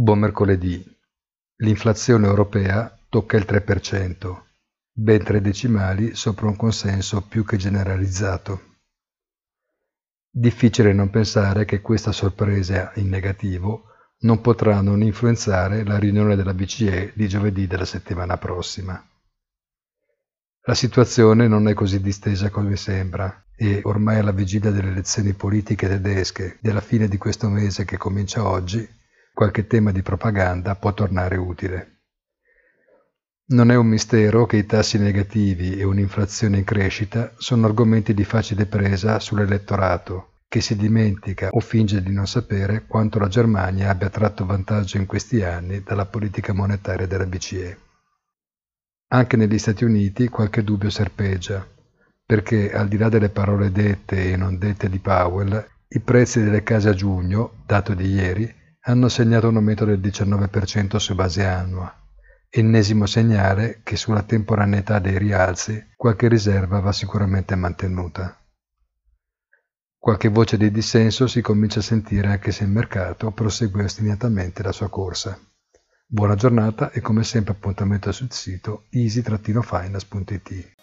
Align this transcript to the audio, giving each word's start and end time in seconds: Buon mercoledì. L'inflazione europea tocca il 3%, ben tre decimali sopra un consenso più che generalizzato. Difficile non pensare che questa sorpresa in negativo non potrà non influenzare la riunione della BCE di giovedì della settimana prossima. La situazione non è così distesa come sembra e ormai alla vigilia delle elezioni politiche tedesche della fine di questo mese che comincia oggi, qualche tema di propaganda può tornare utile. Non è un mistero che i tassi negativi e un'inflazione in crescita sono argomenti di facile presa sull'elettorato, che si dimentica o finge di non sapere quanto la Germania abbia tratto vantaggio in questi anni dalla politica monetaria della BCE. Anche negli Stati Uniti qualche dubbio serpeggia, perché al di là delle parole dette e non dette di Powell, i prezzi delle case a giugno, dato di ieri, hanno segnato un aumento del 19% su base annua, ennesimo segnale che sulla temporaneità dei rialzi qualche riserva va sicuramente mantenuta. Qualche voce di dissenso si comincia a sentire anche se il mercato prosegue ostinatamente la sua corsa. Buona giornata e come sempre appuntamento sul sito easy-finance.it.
Buon 0.00 0.20
mercoledì. 0.20 0.80
L'inflazione 1.56 2.28
europea 2.28 2.96
tocca 3.08 3.36
il 3.36 3.44
3%, 3.44 4.42
ben 4.92 5.24
tre 5.24 5.40
decimali 5.40 6.14
sopra 6.14 6.46
un 6.46 6.54
consenso 6.54 7.22
più 7.22 7.44
che 7.44 7.56
generalizzato. 7.56 8.76
Difficile 10.30 10.92
non 10.92 11.10
pensare 11.10 11.64
che 11.64 11.80
questa 11.80 12.12
sorpresa 12.12 12.92
in 12.94 13.08
negativo 13.08 13.86
non 14.18 14.40
potrà 14.40 14.80
non 14.82 15.02
influenzare 15.02 15.82
la 15.82 15.98
riunione 15.98 16.36
della 16.36 16.54
BCE 16.54 17.10
di 17.16 17.26
giovedì 17.26 17.66
della 17.66 17.84
settimana 17.84 18.38
prossima. 18.38 19.04
La 20.60 20.74
situazione 20.74 21.48
non 21.48 21.66
è 21.66 21.74
così 21.74 22.00
distesa 22.00 22.50
come 22.50 22.76
sembra 22.76 23.46
e 23.56 23.80
ormai 23.82 24.20
alla 24.20 24.30
vigilia 24.30 24.70
delle 24.70 24.90
elezioni 24.90 25.32
politiche 25.32 25.88
tedesche 25.88 26.58
della 26.60 26.80
fine 26.80 27.08
di 27.08 27.16
questo 27.18 27.48
mese 27.48 27.84
che 27.84 27.96
comincia 27.96 28.46
oggi, 28.46 28.88
qualche 29.38 29.68
tema 29.68 29.92
di 29.92 30.02
propaganda 30.02 30.74
può 30.74 30.92
tornare 30.92 31.36
utile. 31.36 32.00
Non 33.50 33.70
è 33.70 33.76
un 33.76 33.86
mistero 33.86 34.46
che 34.46 34.56
i 34.56 34.66
tassi 34.66 34.98
negativi 34.98 35.78
e 35.78 35.84
un'inflazione 35.84 36.58
in 36.58 36.64
crescita 36.64 37.32
sono 37.36 37.66
argomenti 37.66 38.14
di 38.14 38.24
facile 38.24 38.66
presa 38.66 39.20
sull'elettorato, 39.20 40.40
che 40.48 40.60
si 40.60 40.74
dimentica 40.74 41.50
o 41.52 41.60
finge 41.60 42.02
di 42.02 42.10
non 42.10 42.26
sapere 42.26 42.86
quanto 42.88 43.20
la 43.20 43.28
Germania 43.28 43.90
abbia 43.90 44.10
tratto 44.10 44.44
vantaggio 44.44 44.96
in 44.96 45.06
questi 45.06 45.44
anni 45.44 45.84
dalla 45.84 46.06
politica 46.06 46.52
monetaria 46.52 47.06
della 47.06 47.26
BCE. 47.26 47.78
Anche 49.10 49.36
negli 49.36 49.58
Stati 49.58 49.84
Uniti 49.84 50.26
qualche 50.26 50.64
dubbio 50.64 50.90
serpeggia, 50.90 51.64
perché 52.26 52.72
al 52.72 52.88
di 52.88 52.96
là 52.96 53.08
delle 53.08 53.28
parole 53.28 53.70
dette 53.70 54.32
e 54.32 54.36
non 54.36 54.58
dette 54.58 54.88
di 54.88 54.98
Powell, 54.98 55.64
i 55.90 56.00
prezzi 56.00 56.42
delle 56.42 56.64
case 56.64 56.88
a 56.88 56.92
giugno, 56.92 57.62
dato 57.64 57.94
di 57.94 58.08
ieri, 58.08 58.56
hanno 58.88 59.10
segnato 59.10 59.48
un 59.48 59.56
aumento 59.56 59.84
del 59.84 60.00
19% 60.00 60.96
su 60.96 61.14
base 61.14 61.44
annua, 61.44 61.94
ennesimo 62.48 63.04
segnale 63.04 63.80
che 63.82 63.96
sulla 63.96 64.22
temporaneità 64.22 64.98
dei 64.98 65.18
rialzi 65.18 65.88
qualche 65.94 66.26
riserva 66.26 66.80
va 66.80 66.90
sicuramente 66.90 67.54
mantenuta. 67.54 68.34
Qualche 69.98 70.28
voce 70.28 70.56
di 70.56 70.70
dissenso 70.70 71.26
si 71.26 71.42
comincia 71.42 71.80
a 71.80 71.82
sentire 71.82 72.28
anche 72.28 72.50
se 72.50 72.64
il 72.64 72.70
mercato 72.70 73.30
prosegue 73.30 73.84
ostinatamente 73.84 74.62
la 74.62 74.72
sua 74.72 74.88
corsa. 74.88 75.38
Buona 76.06 76.34
giornata 76.34 76.90
e 76.90 77.02
come 77.02 77.24
sempre 77.24 77.52
appuntamento 77.52 78.10
sul 78.10 78.32
sito 78.32 78.86
easy-finance.it. 78.88 80.76